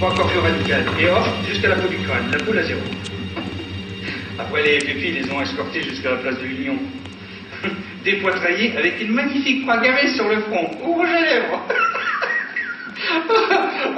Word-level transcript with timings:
Pas 0.00 0.08
encore 0.08 0.26
plus 0.28 0.40
radical. 0.40 0.84
Et 1.00 1.08
off, 1.08 1.26
jusqu'à 1.48 1.68
la 1.68 1.76
peau 1.76 1.88
du 1.88 1.96
crâne, 1.98 2.30
la 2.30 2.38
poule 2.38 2.58
à 2.58 2.62
zéro. 2.64 2.80
Après, 4.38 4.62
les 4.62 4.78
pépis 4.78 5.12
les 5.12 5.30
ont 5.30 5.40
escortés 5.40 5.82
jusqu'à 5.82 6.10
la 6.10 6.16
place 6.16 6.38
de 6.38 6.44
l'Union. 6.44 6.76
Dépoitraillés 8.04 8.76
avec 8.76 9.00
une 9.00 9.12
magnifique 9.12 9.62
croix 9.62 9.78
gravée 9.78 10.08
sur 10.08 10.28
le 10.28 10.40
front, 10.42 10.70
au 10.84 10.92
rouge 10.92 11.08
lèvres. 11.08 11.62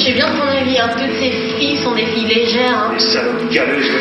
sais 0.05 0.13
bien 0.13 0.25
ton 0.25 0.47
avis, 0.47 0.77
hein. 0.77 0.89
toutes 0.93 1.17
ces 1.19 1.31
filles 1.57 1.77
sont 1.77 1.95
des 1.95 2.05
filles 2.05 2.27
légères. 2.27 2.77
Hein. 2.77 2.91
Les 2.93 2.99
salopes 2.99 3.49
galeuses, 3.51 3.91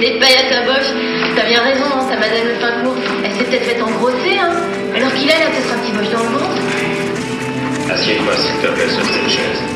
des 0.00 0.18
paillettes 0.18 0.52
à 0.52 0.66
boche. 0.66 0.92
T'as 1.34 1.46
bien 1.46 1.62
raison, 1.62 1.84
hein, 1.94 2.06
ta 2.08 2.16
madame 2.16 2.46
le 2.48 2.54
fin 2.60 2.82
court. 2.82 2.96
Elle 3.24 3.32
s'est 3.32 3.44
peut-être 3.44 3.64
fait 3.64 3.80
engrosser, 3.80 4.38
hein. 4.38 4.52
Alors 4.94 5.12
qu'il 5.14 5.30
a, 5.30 5.34
elle 5.36 5.42
a 5.42 5.50
peut-être 5.50 5.72
un 5.72 5.78
petit 5.78 5.92
boche 5.92 6.10
dans 6.12 6.22
le 6.22 6.38
ventre. 6.38 6.60
Assieds-toi, 7.90 8.32
s'il 8.36 8.56
te 8.56 8.74
plaît, 8.74 8.88
sur 8.88 9.04
cette 9.06 9.30
chaise. 9.30 9.75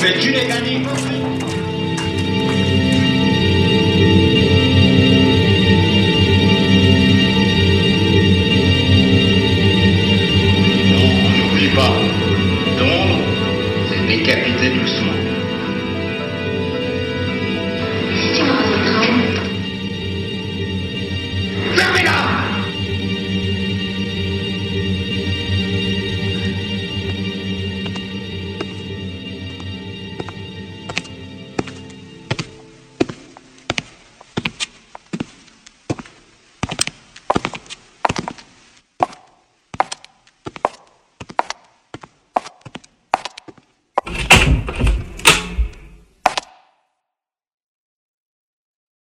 Fais-tu 0.00 0.32
les 0.32 0.46
gagner 0.46 1.19